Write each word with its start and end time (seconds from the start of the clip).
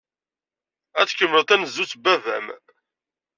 Ad 0.99 1.07
tkemmled 1.07 1.45
tanezzut 1.47 1.93
n 1.97 1.99
baba-m. 2.03 2.47